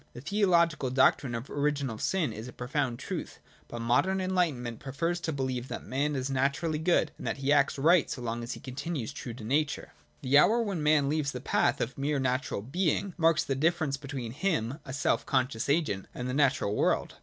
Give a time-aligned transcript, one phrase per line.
[0.13, 5.31] The theological doctrine of original sin is a profound truth;| but modern enlightenment prefers to
[5.31, 8.53] believe that man is '■■ naturally good, and that he acts right so long as
[8.53, 9.93] he continues, true to nature.
[10.23, 14.31] The hour when man leaves the path of mere natural being marks the diflerence between
[14.31, 17.17] him, a self conscious agent, and the natural world.